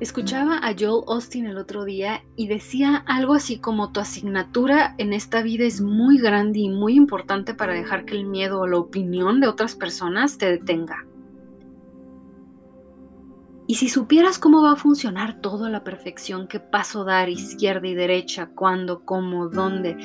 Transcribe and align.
Escuchaba 0.00 0.58
a 0.58 0.74
Joel 0.78 1.02
Austin 1.08 1.46
el 1.46 1.58
otro 1.58 1.84
día 1.84 2.22
y 2.36 2.46
decía 2.46 3.02
algo 3.06 3.34
así 3.34 3.58
como 3.58 3.90
tu 3.90 3.98
asignatura 3.98 4.94
en 4.96 5.12
esta 5.12 5.42
vida 5.42 5.64
es 5.64 5.80
muy 5.80 6.18
grande 6.18 6.60
y 6.60 6.68
muy 6.68 6.94
importante 6.94 7.52
para 7.52 7.72
dejar 7.72 8.04
que 8.04 8.14
el 8.14 8.24
miedo 8.24 8.60
o 8.60 8.68
la 8.68 8.78
opinión 8.78 9.40
de 9.40 9.48
otras 9.48 9.74
personas 9.74 10.38
te 10.38 10.48
detenga. 10.48 11.04
Y 13.66 13.74
si 13.74 13.88
supieras 13.88 14.38
cómo 14.38 14.62
va 14.62 14.72
a 14.72 14.76
funcionar 14.76 15.40
todo 15.40 15.64
a 15.64 15.70
la 15.70 15.82
perfección, 15.82 16.46
qué 16.46 16.60
paso 16.60 17.04
dar, 17.04 17.28
izquierda 17.28 17.88
y 17.88 17.96
derecha, 17.96 18.50
cuándo, 18.54 19.04
cómo, 19.04 19.48
dónde, 19.48 19.96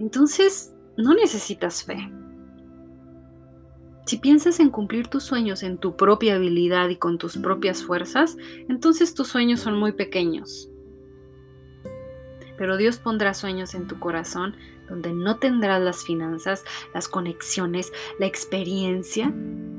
entonces 0.00 0.74
no 0.96 1.12
necesitas 1.12 1.84
fe. 1.84 2.10
Si 4.06 4.16
piensas 4.16 4.60
en 4.60 4.70
cumplir 4.70 5.08
tus 5.08 5.22
sueños 5.22 5.62
en 5.62 5.78
tu 5.78 5.96
propia 5.96 6.34
habilidad 6.34 6.88
y 6.88 6.96
con 6.96 7.18
tus 7.18 7.36
propias 7.36 7.84
fuerzas, 7.84 8.36
entonces 8.68 9.14
tus 9.14 9.28
sueños 9.28 9.60
son 9.60 9.78
muy 9.78 9.92
pequeños. 9.92 10.68
Pero 12.56 12.76
Dios 12.76 12.98
pondrá 12.98 13.34
sueños 13.34 13.74
en 13.74 13.86
tu 13.86 13.98
corazón 13.98 14.56
donde 14.88 15.12
no 15.12 15.36
tendrás 15.36 15.80
las 15.80 16.02
finanzas, 16.02 16.64
las 16.92 17.08
conexiones, 17.08 17.92
la 18.18 18.26
experiencia 18.26 19.32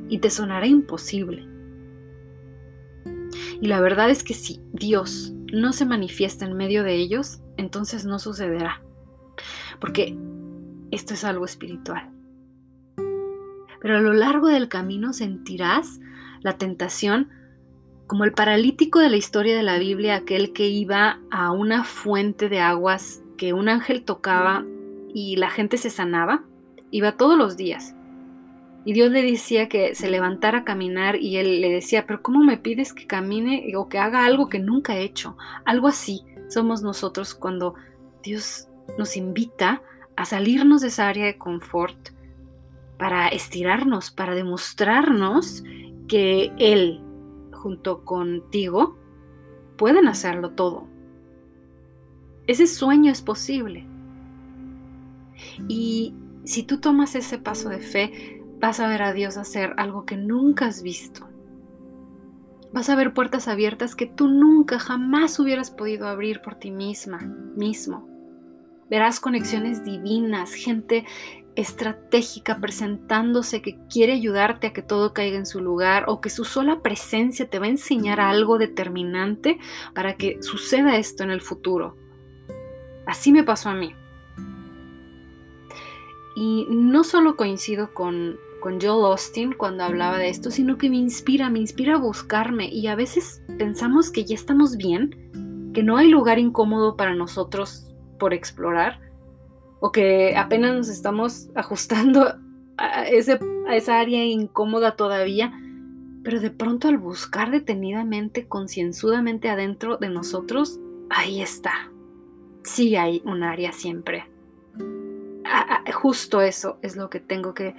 y 0.07 0.19
te 0.19 0.29
sonará 0.29 0.65
imposible. 0.65 1.45
Y 3.59 3.67
la 3.67 3.81
verdad 3.81 4.09
es 4.09 4.23
que 4.23 4.33
si 4.33 4.61
Dios 4.71 5.33
no 5.51 5.73
se 5.73 5.85
manifiesta 5.85 6.45
en 6.45 6.55
medio 6.55 6.83
de 6.83 6.95
ellos, 6.95 7.41
entonces 7.57 8.05
no 8.05 8.17
sucederá. 8.17 8.81
Porque 9.79 10.17
esto 10.91 11.13
es 11.13 11.23
algo 11.23 11.45
espiritual 11.45 12.10
pero 13.81 13.97
a 13.97 14.01
lo 14.01 14.13
largo 14.13 14.47
del 14.47 14.69
camino 14.69 15.11
sentirás 15.11 15.99
la 16.41 16.57
tentación 16.57 17.29
como 18.07 18.25
el 18.25 18.33
paralítico 18.33 18.99
de 18.99 19.09
la 19.09 19.15
historia 19.15 19.55
de 19.55 19.63
la 19.63 19.77
Biblia, 19.77 20.15
aquel 20.15 20.51
que 20.51 20.67
iba 20.67 21.19
a 21.31 21.51
una 21.51 21.83
fuente 21.83 22.49
de 22.49 22.59
aguas 22.59 23.23
que 23.37 23.53
un 23.53 23.69
ángel 23.69 24.03
tocaba 24.03 24.65
y 25.13 25.37
la 25.37 25.49
gente 25.49 25.77
se 25.77 25.89
sanaba, 25.89 26.43
iba 26.91 27.17
todos 27.17 27.37
los 27.37 27.55
días. 27.55 27.95
Y 28.83 28.93
Dios 28.93 29.11
le 29.11 29.21
decía 29.21 29.69
que 29.69 29.95
se 29.95 30.09
levantara 30.09 30.59
a 30.59 30.63
caminar 30.63 31.15
y 31.15 31.37
él 31.37 31.61
le 31.61 31.69
decía, 31.69 32.05
pero 32.05 32.21
¿cómo 32.21 32.43
me 32.43 32.57
pides 32.57 32.93
que 32.93 33.07
camine 33.07 33.71
o 33.77 33.87
que 33.87 33.99
haga 33.99 34.25
algo 34.25 34.49
que 34.49 34.59
nunca 34.59 34.97
he 34.97 35.03
hecho? 35.03 35.37
Algo 35.65 35.87
así 35.87 36.21
somos 36.49 36.81
nosotros 36.81 37.33
cuando 37.33 37.75
Dios 38.23 38.67
nos 38.97 39.15
invita 39.15 39.81
a 40.17 40.25
salirnos 40.25 40.81
de 40.81 40.89
esa 40.89 41.07
área 41.07 41.25
de 41.25 41.37
confort 41.37 42.09
para 43.01 43.29
estirarnos, 43.29 44.11
para 44.11 44.35
demostrarnos 44.35 45.63
que 46.07 46.53
Él, 46.59 47.01
junto 47.51 48.05
contigo, 48.05 48.95
pueden 49.75 50.07
hacerlo 50.07 50.51
todo. 50.51 50.87
Ese 52.45 52.67
sueño 52.67 53.11
es 53.11 53.23
posible. 53.23 53.87
Y 55.67 56.13
si 56.43 56.61
tú 56.61 56.79
tomas 56.79 57.15
ese 57.15 57.39
paso 57.39 57.69
de 57.69 57.79
fe, 57.79 58.43
vas 58.59 58.79
a 58.79 58.87
ver 58.87 59.01
a 59.01 59.13
Dios 59.13 59.35
hacer 59.35 59.73
algo 59.77 60.05
que 60.05 60.15
nunca 60.15 60.67
has 60.67 60.83
visto. 60.83 61.27
Vas 62.71 62.87
a 62.91 62.95
ver 62.95 63.15
puertas 63.15 63.47
abiertas 63.47 63.95
que 63.95 64.05
tú 64.05 64.27
nunca 64.27 64.77
jamás 64.77 65.39
hubieras 65.39 65.71
podido 65.71 66.07
abrir 66.07 66.43
por 66.43 66.53
ti 66.53 66.69
misma, 66.69 67.17
mismo. 67.17 68.07
Verás 68.91 69.19
conexiones 69.19 69.83
divinas, 69.83 70.53
gente 70.53 71.05
estratégica 71.55 72.59
presentándose 72.59 73.61
que 73.61 73.77
quiere 73.89 74.13
ayudarte 74.13 74.67
a 74.67 74.73
que 74.73 74.81
todo 74.81 75.13
caiga 75.13 75.37
en 75.37 75.45
su 75.45 75.59
lugar 75.59 76.05
o 76.07 76.21
que 76.21 76.29
su 76.29 76.45
sola 76.45 76.81
presencia 76.81 77.49
te 77.49 77.59
va 77.59 77.65
a 77.65 77.69
enseñar 77.69 78.19
algo 78.19 78.57
determinante 78.57 79.59
para 79.93 80.15
que 80.15 80.41
suceda 80.41 80.97
esto 80.97 81.23
en 81.23 81.31
el 81.31 81.41
futuro. 81.41 81.95
Así 83.05 83.31
me 83.31 83.43
pasó 83.43 83.69
a 83.69 83.75
mí. 83.75 83.93
Y 86.35 86.67
no 86.69 87.03
solo 87.03 87.35
coincido 87.35 87.93
con, 87.93 88.37
con 88.61 88.79
Joel 88.79 89.11
Austin 89.11 89.51
cuando 89.51 89.83
hablaba 89.83 90.17
de 90.17 90.29
esto, 90.29 90.49
sino 90.49 90.77
que 90.77 90.89
me 90.89 90.97
inspira, 90.97 91.49
me 91.49 91.59
inspira 91.59 91.95
a 91.95 91.99
buscarme 91.99 92.69
y 92.69 92.87
a 92.87 92.95
veces 92.95 93.43
pensamos 93.57 94.11
que 94.11 94.23
ya 94.23 94.35
estamos 94.35 94.77
bien, 94.77 95.71
que 95.73 95.83
no 95.83 95.97
hay 95.97 96.07
lugar 96.07 96.39
incómodo 96.39 96.95
para 96.95 97.13
nosotros 97.13 97.93
por 98.17 98.33
explorar 98.33 99.10
o 99.81 99.91
que 99.91 100.37
apenas 100.37 100.75
nos 100.75 100.89
estamos 100.89 101.49
ajustando 101.55 102.35
a, 102.77 103.07
ese, 103.07 103.39
a 103.67 103.75
esa 103.75 103.99
área 103.99 104.23
incómoda 104.23 104.95
todavía, 104.95 105.51
pero 106.23 106.39
de 106.39 106.51
pronto 106.51 106.87
al 106.87 106.99
buscar 106.99 107.49
detenidamente, 107.49 108.47
concienzudamente 108.47 109.49
adentro 109.49 109.97
de 109.97 110.09
nosotros, 110.09 110.79
ahí 111.09 111.41
está. 111.41 111.91
Sí 112.63 112.95
hay 112.95 113.23
un 113.25 113.43
área 113.43 113.73
siempre. 113.73 114.29
justo 115.93 116.41
eso 116.41 116.77
es 116.83 116.95
lo 116.95 117.09
que 117.09 117.19
tengo 117.19 117.53
que 117.53 117.75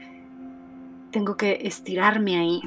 tengo 1.13 1.37
que 1.37 1.61
estirarme 1.63 2.37
ahí. 2.37 2.63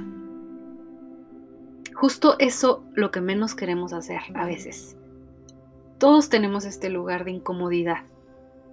Justo 1.94 2.36
eso 2.40 2.86
lo 2.94 3.12
que 3.12 3.20
menos 3.20 3.54
queremos 3.54 3.92
hacer 3.92 4.22
a 4.34 4.46
veces. 4.46 4.96
Todos 5.98 6.30
tenemos 6.30 6.64
este 6.64 6.90
lugar 6.90 7.26
de 7.26 7.32
incomodidad 7.32 8.04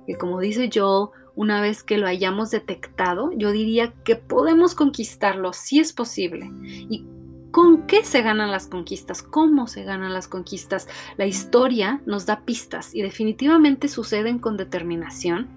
que 0.06 0.16
como 0.16 0.40
dice 0.40 0.70
Joel, 0.72 1.10
una 1.34 1.60
vez 1.60 1.82
que 1.82 1.98
lo 1.98 2.06
hayamos 2.06 2.50
detectado, 2.50 3.30
yo 3.36 3.52
diría 3.52 3.92
que 4.04 4.16
podemos 4.16 4.74
conquistarlo 4.74 5.52
si 5.52 5.80
es 5.80 5.92
posible. 5.92 6.50
¿Y 6.62 7.06
con 7.50 7.86
qué 7.86 8.04
se 8.04 8.22
ganan 8.22 8.50
las 8.50 8.66
conquistas? 8.66 9.22
¿Cómo 9.22 9.66
se 9.66 9.84
ganan 9.84 10.12
las 10.12 10.28
conquistas? 10.28 10.88
La 11.16 11.26
historia 11.26 12.00
nos 12.06 12.26
da 12.26 12.40
pistas 12.40 12.94
y 12.94 13.02
definitivamente 13.02 13.88
suceden 13.88 14.38
con 14.38 14.56
determinación, 14.56 15.48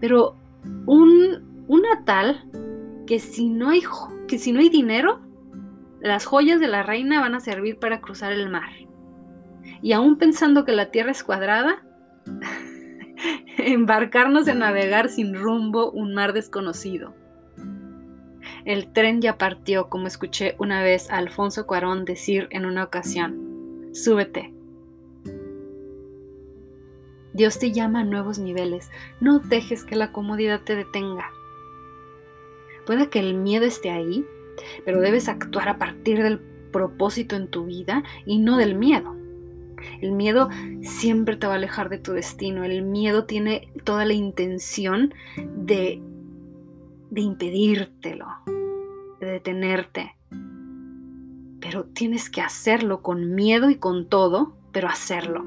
pero 0.00 0.36
un, 0.86 1.64
una 1.68 2.04
tal 2.04 2.44
que 3.06 3.18
si, 3.18 3.48
no 3.48 3.70
hay, 3.70 3.82
que 4.26 4.38
si 4.38 4.52
no 4.52 4.60
hay 4.60 4.68
dinero, 4.68 5.20
las 6.00 6.24
joyas 6.24 6.60
de 6.60 6.68
la 6.68 6.82
reina 6.82 7.20
van 7.20 7.34
a 7.34 7.40
servir 7.40 7.78
para 7.78 8.00
cruzar 8.00 8.32
el 8.32 8.48
mar. 8.48 8.70
Y 9.82 9.92
aún 9.92 10.16
pensando 10.16 10.64
que 10.64 10.72
la 10.72 10.90
tierra 10.90 11.10
es 11.10 11.24
cuadrada, 11.24 11.82
embarcarnos 13.72 14.46
en 14.48 14.58
navegar 14.58 15.08
sin 15.08 15.34
rumbo 15.34 15.90
un 15.90 16.14
mar 16.14 16.32
desconocido. 16.32 17.14
El 18.64 18.92
tren 18.92 19.20
ya 19.20 19.38
partió, 19.38 19.88
como 19.88 20.06
escuché 20.06 20.54
una 20.58 20.82
vez 20.82 21.10
a 21.10 21.16
Alfonso 21.16 21.66
Cuarón 21.66 22.04
decir 22.04 22.48
en 22.50 22.66
una 22.66 22.84
ocasión. 22.84 23.90
Súbete. 23.92 24.52
Dios 27.32 27.58
te 27.58 27.72
llama 27.72 28.00
a 28.00 28.04
nuevos 28.04 28.38
niveles. 28.38 28.90
No 29.20 29.38
dejes 29.38 29.84
que 29.84 29.96
la 29.96 30.12
comodidad 30.12 30.62
te 30.62 30.76
detenga. 30.76 31.30
Puede 32.86 33.08
que 33.08 33.18
el 33.18 33.34
miedo 33.34 33.64
esté 33.64 33.90
ahí, 33.90 34.24
pero 34.84 35.00
debes 35.00 35.28
actuar 35.28 35.68
a 35.68 35.78
partir 35.78 36.22
del 36.22 36.38
propósito 36.70 37.34
en 37.34 37.48
tu 37.48 37.64
vida 37.64 38.04
y 38.24 38.38
no 38.38 38.56
del 38.56 38.76
miedo. 38.76 39.16
El 40.00 40.12
miedo 40.12 40.48
siempre 40.82 41.36
te 41.36 41.46
va 41.46 41.54
a 41.54 41.56
alejar 41.56 41.88
de 41.88 41.98
tu 41.98 42.12
destino. 42.12 42.64
El 42.64 42.82
miedo 42.82 43.24
tiene 43.24 43.68
toda 43.84 44.04
la 44.04 44.12
intención 44.12 45.14
de, 45.56 46.02
de 47.10 47.20
impedírtelo, 47.20 48.26
de 49.20 49.26
detenerte. 49.26 50.16
Pero 51.60 51.84
tienes 51.84 52.28
que 52.28 52.40
hacerlo 52.40 53.02
con 53.02 53.34
miedo 53.34 53.70
y 53.70 53.76
con 53.76 54.08
todo, 54.08 54.56
pero 54.72 54.88
hacerlo. 54.88 55.44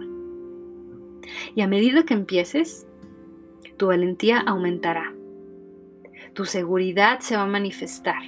Y 1.56 1.62
a 1.62 1.68
medida 1.68 2.04
que 2.04 2.14
empieces, 2.14 2.88
tu 3.78 3.88
valentía 3.88 4.40
aumentará. 4.40 5.14
Tu 6.34 6.46
seguridad 6.46 7.20
se 7.20 7.36
va 7.36 7.44
a 7.44 7.48
manifestar. 7.48 8.22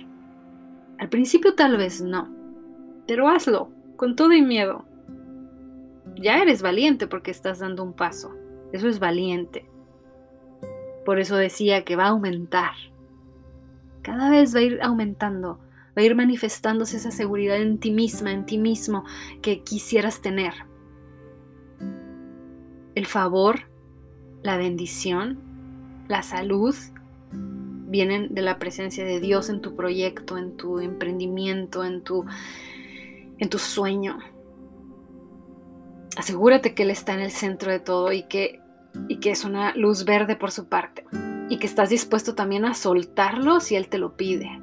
Al 0.97 1.09
principio 1.09 1.55
tal 1.55 1.77
vez 1.77 2.01
no, 2.01 2.29
pero 3.07 3.29
hazlo, 3.29 3.71
con 3.95 4.15
todo 4.15 4.33
y 4.33 4.41
miedo 4.41 4.85
ya 6.19 6.41
eres 6.41 6.61
valiente 6.61 7.07
porque 7.07 7.31
estás 7.31 7.59
dando 7.59 7.83
un 7.83 7.93
paso. 7.93 8.35
Eso 8.71 8.87
es 8.87 8.99
valiente. 8.99 9.65
Por 11.05 11.19
eso 11.19 11.35
decía 11.35 11.83
que 11.83 11.95
va 11.95 12.05
a 12.05 12.09
aumentar. 12.09 12.73
Cada 14.01 14.29
vez 14.29 14.55
va 14.55 14.59
a 14.59 14.63
ir 14.63 14.79
aumentando, 14.81 15.59
va 15.97 16.01
a 16.01 16.03
ir 16.03 16.15
manifestándose 16.15 16.97
esa 16.97 17.11
seguridad 17.11 17.57
en 17.57 17.79
ti 17.79 17.91
misma, 17.91 18.31
en 18.31 18.45
ti 18.45 18.57
mismo 18.57 19.03
que 19.41 19.63
quisieras 19.63 20.21
tener. 20.21 20.53
El 22.95 23.05
favor, 23.05 23.61
la 24.41 24.57
bendición, 24.57 25.39
la 26.07 26.23
salud 26.23 26.75
vienen 27.31 28.33
de 28.33 28.41
la 28.41 28.59
presencia 28.59 29.03
de 29.03 29.19
Dios 29.19 29.49
en 29.49 29.61
tu 29.61 29.75
proyecto, 29.75 30.37
en 30.37 30.55
tu 30.57 30.79
emprendimiento, 30.79 31.83
en 31.83 32.03
tu, 32.03 32.25
en 33.37 33.49
tu 33.49 33.57
sueño 33.57 34.19
asegúrate 36.19 36.73
que 36.73 36.83
Él 36.83 36.91
está 36.91 37.13
en 37.13 37.21
el 37.21 37.31
centro 37.31 37.71
de 37.71 37.79
todo 37.79 38.11
y 38.11 38.23
que, 38.23 38.61
y 39.07 39.17
que 39.17 39.31
es 39.31 39.45
una 39.45 39.73
luz 39.75 40.03
verde 40.03 40.35
por 40.35 40.51
su 40.51 40.67
parte. 40.67 41.05
Y 41.49 41.57
que 41.57 41.65
estás 41.65 41.89
dispuesto 41.89 42.35
también 42.35 42.65
a 42.65 42.73
soltarlo 42.73 43.59
si 43.61 43.75
Él 43.75 43.87
te 43.87 43.97
lo 43.97 44.17
pide. 44.17 44.61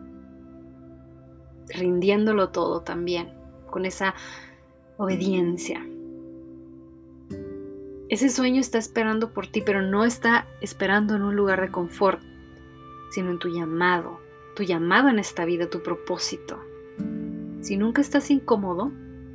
Rindiéndolo 1.69 2.51
todo 2.51 2.83
también, 2.83 3.33
con 3.71 3.87
esa 3.87 4.15
obediencia. 4.99 5.85
Ese 8.09 8.29
sueño 8.29 8.61
está 8.61 8.79
esperando 8.79 9.33
por 9.33 9.47
ti, 9.49 9.63
pero 9.63 9.83
no 9.83 10.05
está 10.05 10.47
esperando 10.61 11.17
en 11.17 11.23
un 11.23 11.35
lugar 11.35 11.61
de 11.63 11.73
confort, 11.73 12.21
sino 13.11 13.31
en 13.31 13.39
tu 13.39 13.49
llamado, 13.49 14.21
tu 14.55 14.63
llamado 14.63 15.09
en 15.09 15.19
esta 15.19 15.45
vida, 15.45 15.71
tu 15.71 15.83
propósito. 15.83 16.61
Si 17.63 17.77
nunca 17.77 18.03
estás 18.03 18.31
incómodo 18.31 18.93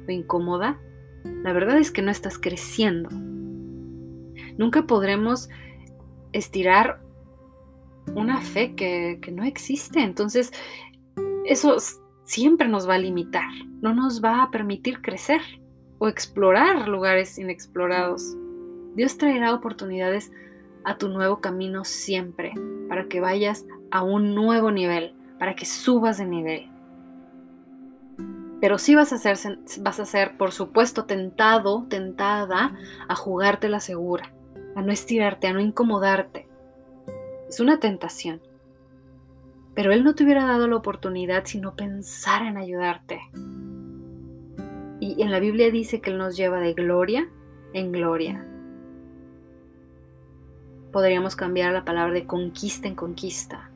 o 0.08 0.12
incómoda, 0.12 0.80
la 1.24 1.54
verdad 1.54 1.78
es 1.78 1.92
que 1.92 2.02
no 2.02 2.12
estás 2.12 2.38
creciendo. 2.38 3.10
Nunca 4.58 4.84
podremos 4.84 5.50
estirar 6.34 7.02
una 8.16 8.42
fe 8.42 8.76
que, 8.76 9.20
no 9.32 9.44
existe. 9.44 10.02
Entonces, 10.02 10.52
eso 11.46 11.78
siempre 12.24 12.68
nos 12.68 12.88
va 12.88 12.96
a 12.96 13.00
limitar, 13.00 13.50
no 13.82 13.94
nos 13.94 14.24
va 14.24 14.44
a 14.44 14.52
permitir 14.52 15.02
crecer 15.02 15.42
o 15.98 16.08
explorar 16.08 16.88
lugares 16.88 17.38
inexplorados. 17.38 18.36
Dios 18.96 19.18
traerá 19.18 19.54
oportunidades 19.54 20.32
a 20.84 20.98
tu 20.98 21.10
nuevo 21.10 21.42
camino 21.42 21.84
siempre, 21.84 22.54
para 22.90 23.08
que 23.08 23.20
vayas 23.20 23.66
a 23.92 24.04
un 24.04 24.34
nuevo 24.34 24.72
nivel, 24.72 25.14
para 25.38 25.56
que 25.56 25.66
subas 25.66 26.18
de 26.18 26.26
nivel. 26.26 26.71
Pero 28.62 28.78
sí 28.78 28.96
vas 28.96 29.12
a 29.12 29.18
ser, 29.18 29.38
vas 29.80 30.00
a 30.00 30.06
ser, 30.06 30.38
por 30.38 30.52
supuesto, 30.52 31.06
tentado, 31.06 31.86
tentada 31.90 32.76
a 33.08 33.16
jugarte 33.16 33.68
la 33.68 33.80
segura, 33.80 34.32
a 34.76 34.82
no 34.82 34.94
estirarte, 34.94 35.48
a 35.48 35.54
no 35.54 35.60
incomodarte. 35.60 36.48
Es 37.50 37.60
una 37.60 37.80
tentación. 37.80 38.42
Pero 39.74 39.92
Él 39.92 40.04
no 40.04 40.16
te 40.16 40.24
hubiera 40.24 40.46
dado 40.46 40.68
la 40.68 40.78
oportunidad 40.78 41.46
si 41.46 41.60
no 41.60 41.76
pensara 41.76 42.48
en 42.48 42.58
ayudarte. 42.58 43.20
Y 45.02 45.22
en 45.22 45.32
la 45.32 45.40
Biblia 45.40 45.72
dice 45.72 46.00
que 46.00 46.12
Él 46.12 46.18
nos 46.18 46.38
lleva 46.38 46.60
de 46.60 46.74
gloria 46.74 47.28
en 47.74 47.92
gloria 47.92 48.46
podríamos 50.92 51.36
cambiar 51.36 51.74
la 51.74 51.86
palabra 51.86 52.14
de 52.14 52.26
conquista 52.26 52.88
en 52.88 52.96
conquista. 52.96 53.72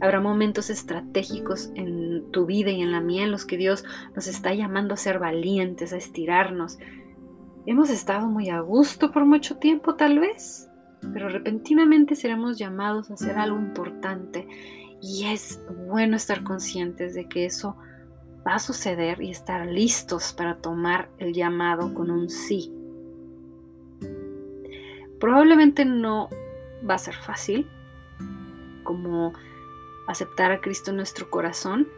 Habrá 0.00 0.20
momentos 0.20 0.70
estratégicos 0.70 1.70
en 1.74 2.03
tu 2.32 2.46
vida 2.46 2.70
y 2.70 2.82
en 2.82 2.92
la 2.92 3.00
mía 3.00 3.24
en 3.24 3.30
los 3.30 3.44
que 3.44 3.56
Dios 3.56 3.84
nos 4.14 4.26
está 4.26 4.54
llamando 4.54 4.94
a 4.94 4.98
ser 4.98 5.18
valientes, 5.18 5.92
a 5.92 5.96
estirarnos. 5.96 6.78
Hemos 7.66 7.90
estado 7.90 8.26
muy 8.28 8.50
a 8.50 8.60
gusto 8.60 9.10
por 9.10 9.24
mucho 9.24 9.56
tiempo 9.56 9.94
tal 9.94 10.18
vez, 10.18 10.68
pero 11.12 11.28
repentinamente 11.28 12.14
seremos 12.14 12.58
llamados 12.58 13.10
a 13.10 13.14
hacer 13.14 13.38
algo 13.38 13.58
importante 13.58 14.46
y 15.00 15.26
es 15.26 15.60
bueno 15.86 16.16
estar 16.16 16.44
conscientes 16.44 17.14
de 17.14 17.28
que 17.28 17.44
eso 17.44 17.76
va 18.46 18.56
a 18.56 18.58
suceder 18.58 19.22
y 19.22 19.30
estar 19.30 19.66
listos 19.66 20.32
para 20.32 20.56
tomar 20.56 21.10
el 21.18 21.32
llamado 21.32 21.94
con 21.94 22.10
un 22.10 22.28
sí. 22.28 22.72
Probablemente 25.18 25.84
no 25.84 26.28
va 26.88 26.94
a 26.94 26.98
ser 26.98 27.14
fácil, 27.14 27.66
como 28.82 29.32
aceptar 30.06 30.52
a 30.52 30.60
Cristo 30.60 30.90
en 30.90 30.98
nuestro 30.98 31.30
corazón, 31.30 31.88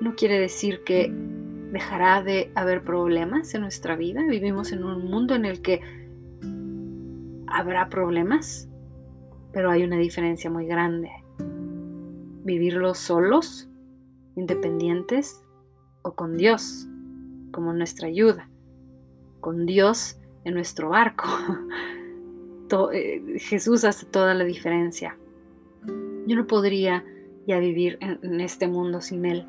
no 0.00 0.14
quiere 0.14 0.38
decir 0.38 0.82
que 0.84 1.12
dejará 1.72 2.22
de 2.22 2.50
haber 2.54 2.82
problemas 2.82 3.54
en 3.54 3.62
nuestra 3.62 3.96
vida. 3.96 4.22
Vivimos 4.26 4.72
en 4.72 4.84
un 4.84 5.04
mundo 5.04 5.34
en 5.34 5.44
el 5.44 5.62
que 5.62 5.80
habrá 7.46 7.88
problemas, 7.88 8.68
pero 9.52 9.70
hay 9.70 9.84
una 9.84 9.96
diferencia 9.96 10.50
muy 10.50 10.66
grande. 10.66 11.10
Vivirlos 12.44 12.98
solos, 12.98 13.68
independientes 14.36 15.42
o 16.02 16.14
con 16.14 16.36
Dios 16.36 16.88
como 17.52 17.72
nuestra 17.72 18.08
ayuda, 18.08 18.48
con 19.40 19.66
Dios 19.66 20.18
en 20.44 20.54
nuestro 20.54 20.90
barco. 20.90 21.26
Eh, 22.92 23.36
Jesús 23.40 23.82
hace 23.82 24.06
toda 24.06 24.32
la 24.32 24.44
diferencia. 24.44 25.18
Yo 26.24 26.36
no 26.36 26.46
podría 26.46 27.04
ya 27.44 27.58
vivir 27.58 27.98
en, 28.00 28.40
este 28.40 28.68
mundo 28.68 29.00
sin 29.00 29.24
Él. 29.24 29.44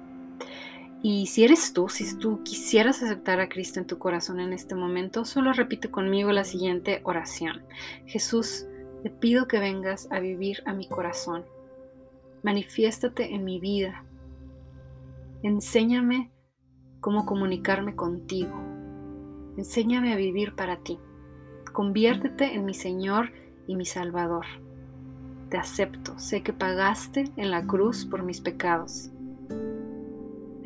Y 1.03 1.25
si 1.27 1.43
eres 1.43 1.73
tú, 1.73 1.89
si 1.89 2.15
tú 2.17 2.43
quisieras 2.43 3.01
aceptar 3.01 3.39
a 3.39 3.49
Cristo 3.49 3.79
en 3.79 3.87
tu 3.87 3.97
corazón 3.97 4.39
en 4.39 4.53
este 4.53 4.75
momento, 4.75 5.25
solo 5.25 5.51
repite 5.51 5.89
conmigo 5.89 6.31
la 6.31 6.43
siguiente 6.43 7.01
oración. 7.03 7.63
Jesús, 8.05 8.67
te 9.01 9.09
pido 9.09 9.47
que 9.47 9.59
vengas 9.59 10.07
a 10.11 10.19
vivir 10.19 10.61
a 10.65 10.73
mi 10.73 10.87
corazón. 10.87 11.43
Manifiéstate 12.43 13.33
en 13.33 13.43
mi 13.43 13.59
vida. 13.59 14.03
Enséñame 15.41 16.29
cómo 16.99 17.25
comunicarme 17.25 17.95
contigo. 17.95 18.53
Enséñame 19.57 20.13
a 20.13 20.17
vivir 20.17 20.53
para 20.53 20.77
ti. 20.77 20.99
Conviértete 21.73 22.53
en 22.53 22.63
mi 22.63 22.75
Señor 22.75 23.31
y 23.65 23.75
mi 23.75 23.85
Salvador. 23.85 24.45
Te 25.49 25.57
acepto, 25.57 26.17
sé 26.19 26.43
que 26.43 26.53
pagaste 26.53 27.25
en 27.37 27.49
la 27.49 27.65
cruz 27.65 28.05
por 28.05 28.21
mis 28.21 28.39
pecados. 28.39 29.09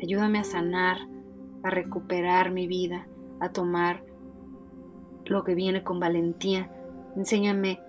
Ayúdame 0.02 0.38
a 0.38 0.44
sanar, 0.44 0.98
a 1.62 1.70
recuperar 1.70 2.50
mi 2.50 2.66
vida, 2.66 3.06
a 3.40 3.50
tomar 3.50 4.04
lo 5.24 5.44
que 5.44 5.54
viene 5.54 5.82
con 5.82 6.00
valentía. 6.00 6.70
Enséñame 7.16 7.80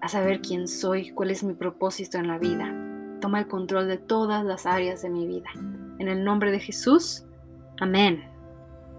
a 0.00 0.08
saber 0.08 0.40
quién 0.40 0.68
soy, 0.68 1.10
cuál 1.10 1.30
es 1.30 1.44
mi 1.44 1.54
propósito 1.54 2.18
en 2.18 2.28
la 2.28 2.38
vida. 2.38 2.74
Toma 3.20 3.38
el 3.38 3.46
control 3.46 3.88
de 3.88 3.98
todas 3.98 4.44
las 4.44 4.66
áreas 4.66 5.02
de 5.02 5.10
mi 5.10 5.26
vida. 5.26 5.50
En 5.98 6.08
el 6.08 6.24
nombre 6.24 6.50
de 6.50 6.58
Jesús, 6.58 7.24
amén. 7.80 8.24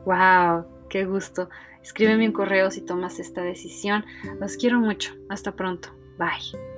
¡Wow! 0.05 0.65
¡Qué 0.89 1.05
gusto! 1.05 1.49
Escríbeme 1.81 2.27
un 2.27 2.33
correo 2.33 2.71
si 2.71 2.81
tomas 2.81 3.19
esta 3.19 3.41
decisión. 3.41 4.05
Los 4.39 4.55
quiero 4.55 4.79
mucho. 4.79 5.13
Hasta 5.29 5.51
pronto. 5.51 5.89
Bye. 6.17 6.72